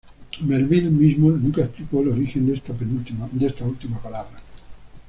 Melville 0.41 0.89
mismo 0.89 1.29
nunca 1.29 1.61
explicó 1.61 2.01
el 2.01 2.07
origen 2.09 2.47
de 2.47 2.55
esta 2.55 2.73
última 3.65 4.01
palabra. 4.01 4.39